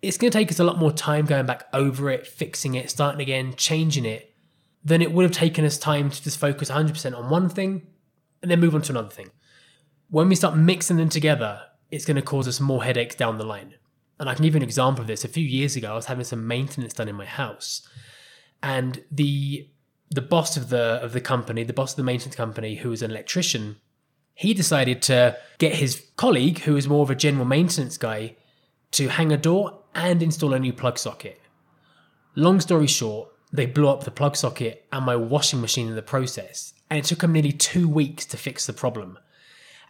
it's 0.00 0.16
going 0.16 0.30
to 0.30 0.38
take 0.38 0.50
us 0.50 0.58
a 0.58 0.64
lot 0.64 0.78
more 0.78 0.92
time 0.92 1.26
going 1.26 1.46
back 1.46 1.66
over 1.72 2.08
it, 2.10 2.26
fixing 2.26 2.74
it, 2.74 2.90
starting 2.90 3.20
again, 3.20 3.54
changing 3.56 4.04
it, 4.04 4.34
than 4.84 5.02
it 5.02 5.12
would 5.12 5.22
have 5.22 5.32
taken 5.32 5.64
us 5.64 5.78
time 5.78 6.10
to 6.10 6.22
just 6.22 6.38
focus 6.38 6.70
100% 6.70 7.16
on 7.16 7.30
one 7.30 7.48
thing 7.48 7.86
and 8.42 8.50
then 8.50 8.60
move 8.60 8.74
on 8.74 8.82
to 8.82 8.92
another 8.92 9.08
thing. 9.08 9.30
When 10.10 10.28
we 10.28 10.34
start 10.34 10.56
mixing 10.56 10.98
them 10.98 11.08
together, 11.08 11.62
it's 11.90 12.04
going 12.04 12.16
to 12.16 12.22
cause 12.22 12.48
us 12.48 12.60
more 12.60 12.84
headaches 12.84 13.14
down 13.14 13.38
the 13.38 13.44
line. 13.44 13.74
And 14.18 14.28
I 14.28 14.34
can 14.34 14.44
give 14.44 14.54
you 14.54 14.58
an 14.58 14.64
example 14.64 15.00
of 15.00 15.06
this. 15.06 15.24
A 15.24 15.28
few 15.28 15.44
years 15.44 15.76
ago, 15.76 15.92
I 15.92 15.96
was 15.96 16.06
having 16.06 16.24
some 16.24 16.46
maintenance 16.46 16.92
done 16.92 17.08
in 17.08 17.16
my 17.16 17.24
house, 17.24 17.88
and 18.62 19.02
the 19.10 19.68
the 20.10 20.20
boss 20.20 20.56
of 20.56 20.68
the 20.68 21.00
of 21.02 21.12
the 21.12 21.20
company, 21.20 21.64
the 21.64 21.72
boss 21.72 21.92
of 21.92 21.96
the 21.96 22.02
maintenance 22.02 22.36
company, 22.36 22.76
who 22.76 22.90
was 22.90 23.02
an 23.02 23.10
electrician, 23.10 23.76
he 24.34 24.54
decided 24.54 25.02
to 25.02 25.36
get 25.58 25.74
his 25.76 26.06
colleague, 26.16 26.60
who 26.60 26.74
was 26.74 26.88
more 26.88 27.02
of 27.02 27.10
a 27.10 27.14
general 27.14 27.44
maintenance 27.44 27.96
guy, 27.96 28.36
to 28.92 29.08
hang 29.08 29.32
a 29.32 29.36
door 29.36 29.82
and 29.94 30.22
install 30.22 30.52
a 30.52 30.58
new 30.58 30.72
plug 30.72 30.98
socket. 30.98 31.40
Long 32.34 32.60
story 32.60 32.86
short, 32.86 33.30
they 33.52 33.66
blew 33.66 33.88
up 33.88 34.04
the 34.04 34.10
plug 34.10 34.36
socket 34.36 34.86
and 34.92 35.04
my 35.04 35.16
washing 35.16 35.60
machine 35.60 35.88
in 35.88 35.94
the 35.94 36.02
process, 36.02 36.74
and 36.92 36.98
it 36.98 37.06
took 37.06 37.20
them 37.20 37.32
nearly 37.32 37.52
two 37.52 37.88
weeks 37.88 38.26
to 38.26 38.36
fix 38.36 38.66
the 38.66 38.72
problem 38.74 39.18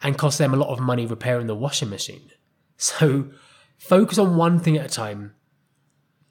and 0.04 0.16
cost 0.16 0.38
them 0.38 0.54
a 0.54 0.56
lot 0.56 0.68
of 0.68 0.78
money 0.78 1.04
repairing 1.04 1.48
the 1.48 1.54
washing 1.56 1.90
machine. 1.90 2.30
So 2.76 3.32
focus 3.76 4.18
on 4.18 4.36
one 4.36 4.60
thing 4.60 4.76
at 4.76 4.86
a 4.86 4.88
time, 4.88 5.34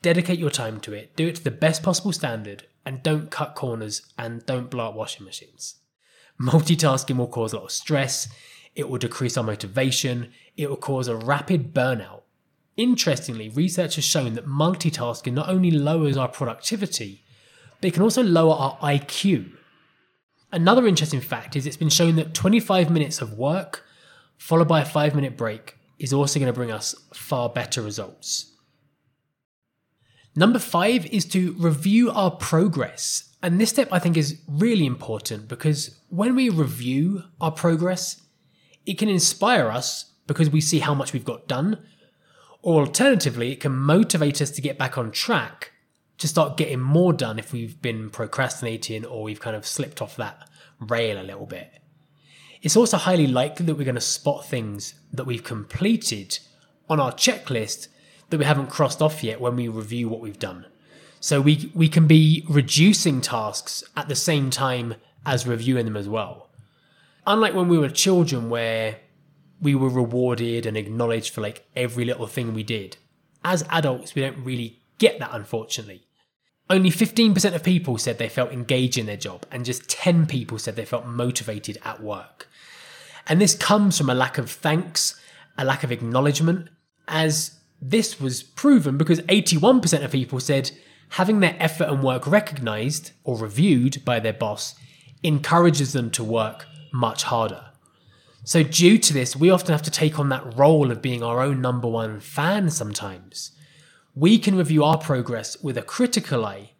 dedicate 0.01 0.39
your 0.39 0.49
time 0.49 0.79
to 0.79 0.93
it, 0.93 1.13
do 1.17 1.27
it 1.27 1.35
to 1.35 1.43
the 1.43 1.51
best 1.51 1.83
possible 1.83 2.13
standard, 2.13 2.67
and 2.85 3.03
don't 3.03 3.29
cut 3.29 3.53
corners 3.53 4.13
and 4.17 4.45
don't 4.45 4.69
blow 4.69 4.87
up 4.87 4.95
washing 4.95 5.25
machines. 5.25 5.75
Multitasking 6.41 7.17
will 7.17 7.27
cause 7.27 7.51
a 7.51 7.57
lot 7.57 7.65
of 7.65 7.71
stress, 7.71 8.29
it 8.73 8.87
will 8.87 8.97
decrease 8.97 9.35
our 9.35 9.43
motivation, 9.43 10.31
it 10.55 10.69
will 10.69 10.77
cause 10.77 11.09
a 11.09 11.17
rapid 11.17 11.73
burnout. 11.73 12.21
Interestingly, 12.77 13.49
research 13.49 13.95
has 13.95 14.05
shown 14.05 14.35
that 14.35 14.47
multitasking 14.47 15.33
not 15.33 15.49
only 15.49 15.69
lowers 15.69 16.15
our 16.15 16.29
productivity, 16.29 17.25
but 17.81 17.89
it 17.89 17.93
can 17.93 18.03
also 18.03 18.23
lower 18.23 18.53
our 18.53 18.77
IQ. 18.77 19.57
Another 20.51 20.87
interesting 20.87 21.21
fact 21.21 21.55
is 21.55 21.65
it's 21.65 21.77
been 21.77 21.89
shown 21.89 22.15
that 22.17 22.33
25 22.33 22.89
minutes 22.89 23.21
of 23.21 23.37
work 23.37 23.85
followed 24.37 24.67
by 24.67 24.81
a 24.81 24.85
5 24.85 25.15
minute 25.15 25.37
break 25.37 25.77
is 25.99 26.11
also 26.11 26.39
going 26.39 26.51
to 26.51 26.57
bring 26.57 26.71
us 26.71 26.95
far 27.13 27.49
better 27.49 27.81
results. 27.81 28.53
Number 30.35 30.59
5 30.59 31.05
is 31.07 31.25
to 31.25 31.53
review 31.53 32.11
our 32.11 32.31
progress 32.31 33.31
and 33.43 33.59
this 33.59 33.69
step 33.71 33.89
I 33.91 33.99
think 33.99 34.17
is 34.17 34.39
really 34.47 34.85
important 34.85 35.47
because 35.47 35.99
when 36.09 36.35
we 36.35 36.49
review 36.49 37.23
our 37.39 37.51
progress, 37.51 38.21
it 38.85 38.97
can 38.97 39.09
inspire 39.09 39.69
us 39.69 40.11
because 40.27 40.49
we 40.49 40.61
see 40.61 40.79
how 40.79 40.93
much 40.93 41.13
we've 41.13 41.25
got 41.25 41.47
done. 41.47 41.83
Or 42.61 42.81
alternatively, 42.81 43.51
it 43.51 43.59
can 43.59 43.73
motivate 43.73 44.41
us 44.41 44.51
to 44.51 44.61
get 44.61 44.77
back 44.77 44.97
on 44.97 45.11
track 45.11 45.70
to 46.21 46.27
start 46.27 46.55
getting 46.55 46.79
more 46.79 47.13
done 47.13 47.39
if 47.39 47.51
we've 47.51 47.81
been 47.81 48.07
procrastinating 48.11 49.03
or 49.05 49.23
we've 49.23 49.39
kind 49.39 49.55
of 49.55 49.65
slipped 49.65 50.03
off 50.03 50.15
that 50.17 50.47
rail 50.79 51.19
a 51.19 51.25
little 51.25 51.47
bit. 51.47 51.73
It's 52.61 52.77
also 52.77 52.97
highly 52.97 53.25
likely 53.25 53.65
that 53.65 53.73
we're 53.73 53.85
going 53.85 53.95
to 53.95 54.01
spot 54.01 54.45
things 54.45 54.93
that 55.11 55.25
we've 55.25 55.43
completed 55.43 56.37
on 56.87 56.99
our 56.99 57.11
checklist 57.11 57.87
that 58.29 58.37
we 58.37 58.45
haven't 58.45 58.69
crossed 58.69 59.01
off 59.01 59.23
yet 59.23 59.41
when 59.41 59.55
we 59.55 59.67
review 59.67 60.09
what 60.09 60.21
we've 60.21 60.37
done. 60.37 60.67
So 61.19 61.41
we 61.41 61.71
we 61.73 61.89
can 61.89 62.05
be 62.05 62.45
reducing 62.47 63.19
tasks 63.21 63.83
at 63.97 64.07
the 64.07 64.15
same 64.15 64.51
time 64.51 64.93
as 65.25 65.47
reviewing 65.47 65.85
them 65.85 65.97
as 65.97 66.07
well. 66.07 66.51
Unlike 67.25 67.55
when 67.55 67.67
we 67.67 67.79
were 67.79 67.89
children 67.89 68.47
where 68.47 68.97
we 69.59 69.73
were 69.73 69.89
rewarded 69.89 70.67
and 70.67 70.77
acknowledged 70.77 71.33
for 71.33 71.41
like 71.41 71.67
every 71.75 72.05
little 72.05 72.27
thing 72.27 72.53
we 72.53 72.63
did. 72.63 72.97
As 73.43 73.65
adults, 73.71 74.13
we 74.13 74.21
don't 74.21 74.43
really 74.43 74.83
get 74.99 75.17
that 75.17 75.31
unfortunately. 75.33 76.05
Only 76.71 76.89
15% 76.89 77.53
of 77.53 77.63
people 77.63 77.97
said 77.97 78.17
they 78.17 78.29
felt 78.29 78.53
engaged 78.53 78.97
in 78.97 79.05
their 79.05 79.17
job, 79.17 79.45
and 79.51 79.65
just 79.65 79.89
10 79.89 80.25
people 80.25 80.57
said 80.57 80.77
they 80.77 80.85
felt 80.85 81.05
motivated 81.05 81.77
at 81.83 82.01
work. 82.01 82.47
And 83.27 83.41
this 83.41 83.55
comes 83.55 83.97
from 83.97 84.09
a 84.09 84.15
lack 84.15 84.37
of 84.37 84.49
thanks, 84.49 85.19
a 85.57 85.65
lack 85.65 85.83
of 85.83 85.91
acknowledgement, 85.91 86.69
as 87.09 87.59
this 87.81 88.21
was 88.21 88.41
proven 88.41 88.97
because 88.97 89.19
81% 89.23 90.01
of 90.01 90.13
people 90.13 90.39
said 90.39 90.71
having 91.09 91.41
their 91.41 91.57
effort 91.59 91.89
and 91.89 92.01
work 92.01 92.25
recognized 92.25 93.11
or 93.25 93.37
reviewed 93.37 94.05
by 94.05 94.21
their 94.21 94.31
boss 94.31 94.73
encourages 95.23 95.91
them 95.91 96.09
to 96.11 96.23
work 96.23 96.67
much 96.93 97.23
harder. 97.23 97.65
So, 98.45 98.63
due 98.63 98.97
to 98.97 99.13
this, 99.13 99.35
we 99.35 99.49
often 99.49 99.73
have 99.73 99.83
to 99.83 99.91
take 99.91 100.17
on 100.17 100.29
that 100.29 100.57
role 100.57 100.89
of 100.89 101.01
being 101.01 101.21
our 101.21 101.41
own 101.41 101.59
number 101.59 101.89
one 101.89 102.21
fan 102.21 102.69
sometimes. 102.69 103.51
We 104.13 104.39
can 104.39 104.55
review 104.57 104.83
our 104.83 104.97
progress 104.97 105.61
with 105.61 105.77
a 105.77 105.81
critical 105.81 106.45
eye, 106.45 106.71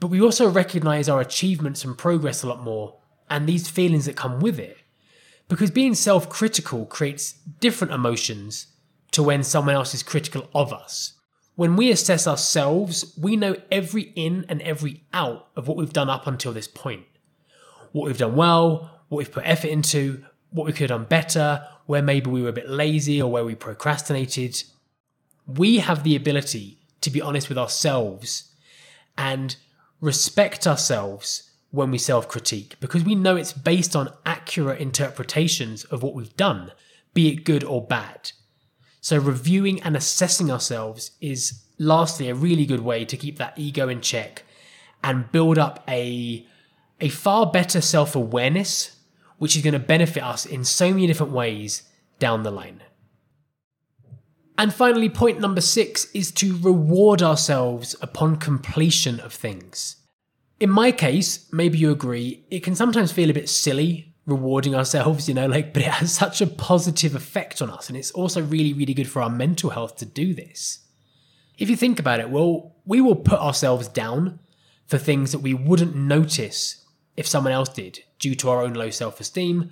but 0.00 0.08
we 0.08 0.20
also 0.20 0.48
recognize 0.48 1.08
our 1.08 1.20
achievements 1.20 1.84
and 1.84 1.96
progress 1.96 2.42
a 2.42 2.48
lot 2.48 2.62
more 2.62 2.98
and 3.30 3.46
these 3.46 3.68
feelings 3.68 4.04
that 4.06 4.16
come 4.16 4.40
with 4.40 4.58
it. 4.58 4.76
Because 5.48 5.70
being 5.70 5.94
self 5.94 6.28
critical 6.28 6.84
creates 6.84 7.32
different 7.60 7.92
emotions 7.92 8.66
to 9.12 9.22
when 9.22 9.42
someone 9.42 9.74
else 9.74 9.94
is 9.94 10.02
critical 10.02 10.48
of 10.54 10.72
us. 10.72 11.14
When 11.54 11.74
we 11.74 11.90
assess 11.90 12.26
ourselves, 12.26 13.18
we 13.20 13.34
know 13.34 13.56
every 13.72 14.12
in 14.14 14.44
and 14.48 14.60
every 14.62 15.04
out 15.12 15.48
of 15.56 15.66
what 15.66 15.76
we've 15.76 15.92
done 15.92 16.10
up 16.10 16.26
until 16.26 16.52
this 16.52 16.68
point. 16.68 17.06
What 17.92 18.06
we've 18.06 18.18
done 18.18 18.36
well, 18.36 19.02
what 19.08 19.18
we've 19.18 19.32
put 19.32 19.46
effort 19.46 19.68
into, 19.68 20.22
what 20.50 20.66
we 20.66 20.72
could 20.72 20.90
have 20.90 21.00
done 21.00 21.08
better, 21.08 21.66
where 21.86 22.02
maybe 22.02 22.30
we 22.30 22.42
were 22.42 22.50
a 22.50 22.52
bit 22.52 22.68
lazy 22.68 23.20
or 23.20 23.30
where 23.30 23.44
we 23.44 23.54
procrastinated. 23.54 24.62
We 25.48 25.78
have 25.78 26.04
the 26.04 26.14
ability 26.14 26.78
to 27.00 27.10
be 27.10 27.22
honest 27.22 27.48
with 27.48 27.58
ourselves 27.58 28.52
and 29.16 29.56
respect 30.00 30.66
ourselves 30.66 31.50
when 31.70 31.90
we 31.90 31.98
self 31.98 32.28
critique 32.28 32.76
because 32.80 33.04
we 33.04 33.14
know 33.14 33.36
it's 33.36 33.52
based 33.52 33.96
on 33.96 34.12
accurate 34.24 34.80
interpretations 34.80 35.84
of 35.84 36.02
what 36.02 36.14
we've 36.14 36.36
done, 36.36 36.72
be 37.14 37.28
it 37.28 37.44
good 37.44 37.64
or 37.64 37.84
bad. 37.84 38.32
So, 39.00 39.18
reviewing 39.18 39.82
and 39.82 39.96
assessing 39.96 40.50
ourselves 40.50 41.12
is 41.20 41.62
lastly 41.78 42.28
a 42.28 42.34
really 42.34 42.66
good 42.66 42.80
way 42.80 43.04
to 43.04 43.16
keep 43.16 43.38
that 43.38 43.58
ego 43.58 43.88
in 43.88 44.00
check 44.00 44.44
and 45.02 45.30
build 45.30 45.58
up 45.58 45.84
a, 45.88 46.46
a 47.00 47.08
far 47.08 47.50
better 47.50 47.80
self 47.80 48.16
awareness, 48.16 48.96
which 49.38 49.56
is 49.56 49.62
going 49.62 49.72
to 49.72 49.78
benefit 49.78 50.22
us 50.22 50.46
in 50.46 50.64
so 50.64 50.90
many 50.90 51.06
different 51.06 51.32
ways 51.32 51.82
down 52.18 52.42
the 52.42 52.50
line. 52.50 52.82
And 54.58 54.74
finally, 54.74 55.08
point 55.08 55.40
number 55.40 55.60
six 55.60 56.10
is 56.12 56.32
to 56.32 56.58
reward 56.58 57.22
ourselves 57.22 57.94
upon 58.02 58.36
completion 58.36 59.20
of 59.20 59.32
things. 59.32 59.96
In 60.58 60.68
my 60.68 60.90
case, 60.90 61.46
maybe 61.52 61.78
you 61.78 61.92
agree, 61.92 62.44
it 62.50 62.64
can 62.64 62.74
sometimes 62.74 63.12
feel 63.12 63.30
a 63.30 63.34
bit 63.34 63.48
silly 63.48 64.12
rewarding 64.26 64.74
ourselves, 64.74 65.28
you 65.28 65.34
know, 65.34 65.46
like, 65.54 65.72
but 65.72 65.82
it 65.82 65.88
has 65.88 66.12
such 66.12 66.40
a 66.40 66.46
positive 66.46 67.14
effect 67.14 67.62
on 67.62 67.70
us. 67.70 67.88
And 67.88 67.96
it's 67.96 68.10
also 68.10 68.42
really, 68.42 68.72
really 68.72 68.94
good 68.94 69.08
for 69.08 69.22
our 69.22 69.30
mental 69.30 69.70
health 69.70 69.96
to 69.98 70.04
do 70.04 70.34
this. 70.34 70.80
If 71.56 71.70
you 71.70 71.76
think 71.76 72.00
about 72.00 72.18
it, 72.18 72.28
well, 72.28 72.74
we 72.84 73.00
will 73.00 73.16
put 73.16 73.38
ourselves 73.38 73.86
down 73.86 74.40
for 74.86 74.98
things 74.98 75.30
that 75.30 75.38
we 75.38 75.54
wouldn't 75.54 75.94
notice 75.94 76.84
if 77.16 77.28
someone 77.28 77.52
else 77.52 77.68
did 77.68 78.00
due 78.18 78.34
to 78.36 78.50
our 78.50 78.62
own 78.62 78.74
low 78.74 78.90
self 78.90 79.20
esteem. 79.20 79.70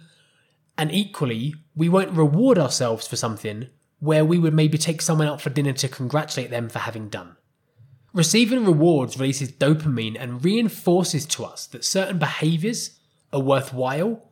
And 0.78 0.92
equally, 0.92 1.54
we 1.74 1.88
won't 1.88 2.12
reward 2.12 2.56
ourselves 2.58 3.08
for 3.08 3.16
something 3.16 3.68
where 3.98 4.24
we 4.24 4.38
would 4.38 4.54
maybe 4.54 4.78
take 4.78 5.00
someone 5.00 5.28
out 5.28 5.40
for 5.40 5.50
dinner 5.50 5.72
to 5.72 5.88
congratulate 5.88 6.50
them 6.50 6.68
for 6.68 6.80
having 6.80 7.08
done. 7.08 7.36
Receiving 8.12 8.64
rewards 8.64 9.18
releases 9.18 9.52
dopamine 9.52 10.16
and 10.18 10.44
reinforces 10.44 11.26
to 11.26 11.44
us 11.44 11.66
that 11.66 11.84
certain 11.84 12.18
behaviors 12.18 12.98
are 13.32 13.40
worthwhile 13.40 14.22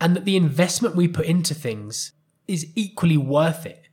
and 0.00 0.14
that 0.14 0.24
the 0.24 0.36
investment 0.36 0.94
we 0.94 1.08
put 1.08 1.26
into 1.26 1.54
things 1.54 2.12
is 2.46 2.66
equally 2.74 3.16
worth 3.16 3.64
it. 3.64 3.88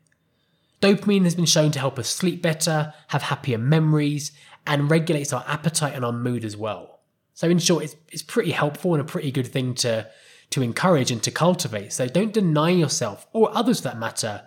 Dopamine 0.81 1.24
has 1.24 1.36
been 1.36 1.45
shown 1.45 1.72
to 1.72 1.79
help 1.79 1.98
us 1.98 2.10
sleep 2.10 2.41
better, 2.41 2.93
have 3.07 3.22
happier 3.24 3.57
memories, 3.57 4.33
and 4.67 4.91
regulates 4.91 5.31
our 5.31 5.45
appetite 5.48 5.95
and 5.95 6.03
our 6.03 6.12
mood 6.12 6.43
as 6.43 6.57
well. 6.57 7.00
So, 7.33 7.50
in 7.50 7.60
short, 7.60 7.86
it's, 7.86 7.95
it's 8.12 8.22
pretty 8.22 8.51
helpful 8.51 8.93
and 8.93 9.01
a 9.01 9.05
pretty 9.05 9.31
good 9.31 9.48
thing 9.48 9.74
to, 9.75 10.10
to 10.50 10.62
encourage 10.62 11.10
and 11.10 11.24
to 11.24 11.31
cultivate. 11.31 11.93
So, 11.93 12.07
don't 12.07 12.33
deny 12.33 12.69
yourself, 12.72 13.25
or 13.31 13.55
others 13.55 13.79
for 13.79 13.86
that 13.86 13.98
matter, 13.98 14.43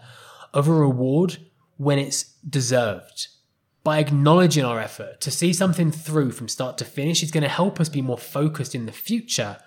of 0.56 0.66
a 0.66 0.72
reward 0.72 1.36
when 1.76 1.98
it's 1.98 2.24
deserved. 2.48 3.28
By 3.84 3.98
acknowledging 3.98 4.64
our 4.64 4.80
effort, 4.80 5.20
to 5.20 5.30
see 5.30 5.52
something 5.52 5.92
through 5.92 6.32
from 6.32 6.48
start 6.48 6.78
to 6.78 6.84
finish 6.84 7.22
is 7.22 7.30
going 7.30 7.42
to 7.42 7.48
help 7.48 7.78
us 7.78 7.90
be 7.90 8.00
more 8.00 8.18
focused 8.18 8.74
in 8.74 8.86
the 8.86 8.90
future 8.90 9.58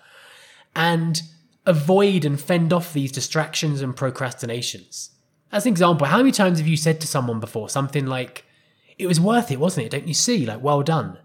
and 0.74 1.22
avoid 1.64 2.24
and 2.24 2.40
fend 2.40 2.72
off 2.72 2.92
these 2.92 3.12
distractions 3.12 3.80
and 3.80 3.94
procrastinations. 3.94 5.12
As 5.52 5.64
an 5.64 5.70
example, 5.70 6.08
how 6.08 6.18
many 6.18 6.32
times 6.32 6.58
have 6.58 6.66
you 6.66 6.76
said 6.76 7.00
to 7.00 7.06
someone 7.06 7.38
before 7.38 7.68
something 7.68 8.04
like, 8.04 8.44
it 8.98 9.06
was 9.06 9.20
worth 9.20 9.52
it, 9.52 9.60
wasn't 9.60 9.86
it? 9.86 9.90
Don't 9.90 10.08
you 10.08 10.14
see? 10.14 10.44
Like, 10.44 10.60
well 10.60 10.82
done. 10.82 11.18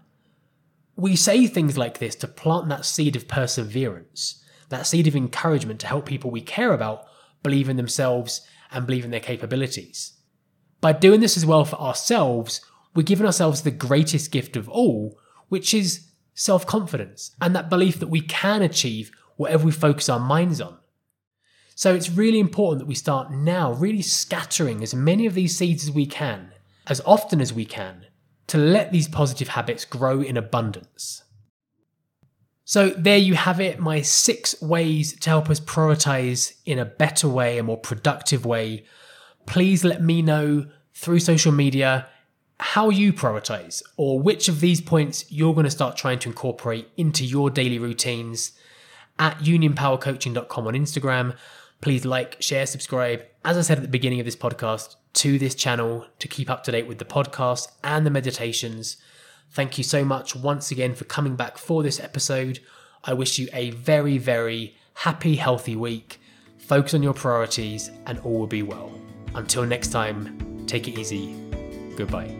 We 0.94 1.16
say 1.16 1.48
things 1.48 1.76
like 1.76 1.98
this 1.98 2.14
to 2.16 2.28
plant 2.28 2.68
that 2.68 2.84
seed 2.84 3.16
of 3.16 3.26
perseverance, 3.26 4.42
that 4.68 4.86
seed 4.86 5.08
of 5.08 5.16
encouragement 5.16 5.80
to 5.80 5.88
help 5.88 6.06
people 6.06 6.30
we 6.30 6.40
care 6.40 6.72
about 6.72 7.08
believe 7.42 7.68
in 7.68 7.76
themselves 7.76 8.46
and 8.70 8.86
believe 8.86 9.04
in 9.04 9.10
their 9.10 9.20
capabilities. 9.20 10.14
By 10.80 10.92
doing 10.92 11.20
this 11.20 11.36
as 11.36 11.46
well 11.46 11.64
for 11.64 11.76
ourselves, 11.76 12.60
we're 12.94 13.02
giving 13.02 13.26
ourselves 13.26 13.62
the 13.62 13.70
greatest 13.70 14.30
gift 14.30 14.56
of 14.56 14.68
all, 14.68 15.18
which 15.48 15.72
is 15.74 16.08
self 16.34 16.66
confidence 16.66 17.32
and 17.40 17.54
that 17.54 17.70
belief 17.70 17.98
that 18.00 18.08
we 18.08 18.20
can 18.20 18.62
achieve 18.62 19.10
whatever 19.36 19.66
we 19.66 19.72
focus 19.72 20.08
our 20.08 20.20
minds 20.20 20.60
on. 20.60 20.78
So 21.74 21.94
it's 21.94 22.08
really 22.08 22.38
important 22.40 22.78
that 22.80 22.88
we 22.88 22.94
start 22.94 23.30
now 23.30 23.72
really 23.72 24.00
scattering 24.00 24.82
as 24.82 24.94
many 24.94 25.26
of 25.26 25.34
these 25.34 25.56
seeds 25.56 25.84
as 25.84 25.90
we 25.90 26.06
can, 26.06 26.52
as 26.86 27.02
often 27.04 27.40
as 27.40 27.52
we 27.52 27.66
can, 27.66 28.06
to 28.46 28.56
let 28.56 28.92
these 28.92 29.08
positive 29.08 29.48
habits 29.48 29.84
grow 29.84 30.22
in 30.22 30.38
abundance. 30.38 31.22
So, 32.68 32.90
there 32.90 33.16
you 33.16 33.34
have 33.34 33.60
it 33.60 33.78
my 33.78 34.02
six 34.02 34.60
ways 34.60 35.14
to 35.20 35.30
help 35.30 35.48
us 35.48 35.60
prioritize 35.60 36.54
in 36.66 36.80
a 36.80 36.84
better 36.84 37.28
way, 37.28 37.58
a 37.58 37.62
more 37.62 37.78
productive 37.78 38.44
way. 38.44 38.84
Please 39.46 39.84
let 39.84 40.02
me 40.02 40.20
know 40.20 40.66
through 40.92 41.20
social 41.20 41.52
media 41.52 42.08
how 42.58 42.90
you 42.90 43.12
prioritize 43.12 43.84
or 43.96 44.18
which 44.18 44.48
of 44.48 44.58
these 44.58 44.80
points 44.80 45.30
you're 45.30 45.54
going 45.54 45.62
to 45.62 45.70
start 45.70 45.96
trying 45.96 46.18
to 46.18 46.28
incorporate 46.28 46.88
into 46.96 47.24
your 47.24 47.50
daily 47.50 47.78
routines 47.78 48.50
at 49.16 49.38
unionpowercoaching.com 49.38 50.66
on 50.66 50.74
Instagram. 50.74 51.36
Please 51.80 52.04
like, 52.04 52.42
share, 52.42 52.66
subscribe, 52.66 53.22
as 53.44 53.56
I 53.56 53.60
said 53.60 53.78
at 53.78 53.82
the 53.82 53.88
beginning 53.88 54.18
of 54.18 54.26
this 54.26 54.34
podcast, 54.34 54.96
to 55.12 55.38
this 55.38 55.54
channel 55.54 56.04
to 56.18 56.26
keep 56.26 56.50
up 56.50 56.64
to 56.64 56.72
date 56.72 56.88
with 56.88 56.98
the 56.98 57.04
podcast 57.04 57.68
and 57.84 58.04
the 58.04 58.10
meditations. 58.10 58.96
Thank 59.50 59.78
you 59.78 59.84
so 59.84 60.04
much 60.04 60.36
once 60.36 60.70
again 60.70 60.94
for 60.94 61.04
coming 61.04 61.36
back 61.36 61.58
for 61.58 61.82
this 61.82 62.00
episode. 62.00 62.60
I 63.04 63.14
wish 63.14 63.38
you 63.38 63.48
a 63.52 63.70
very, 63.70 64.18
very 64.18 64.76
happy, 64.94 65.36
healthy 65.36 65.76
week. 65.76 66.20
Focus 66.58 66.94
on 66.94 67.02
your 67.02 67.14
priorities, 67.14 67.90
and 68.06 68.18
all 68.20 68.40
will 68.40 68.46
be 68.46 68.62
well. 68.62 68.92
Until 69.34 69.64
next 69.64 69.88
time, 69.88 70.64
take 70.66 70.88
it 70.88 70.98
easy. 70.98 71.34
Goodbye. 71.96 72.34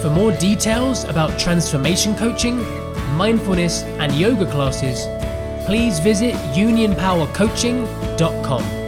For 0.00 0.08
more 0.08 0.32
details 0.32 1.04
about 1.04 1.38
transformation 1.38 2.16
coaching, 2.16 2.56
mindfulness, 3.16 3.82
and 3.82 4.12
yoga 4.14 4.50
classes, 4.50 5.06
please 5.66 6.00
visit 6.00 6.34
unionpowercoaching.com. 6.54 8.79